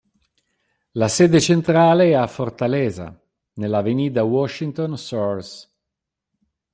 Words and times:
La 0.93 1.07
sede 1.07 1.39
centrale 1.39 2.05
è 2.09 2.13
a 2.15 2.25
Fortaleza, 2.25 3.21
nell'Avenida 3.57 4.23
Washington 4.23 4.97
Soares. 4.97 5.71